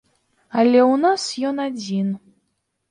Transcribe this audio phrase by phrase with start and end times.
[0.61, 2.13] Але ў нас ён адзін.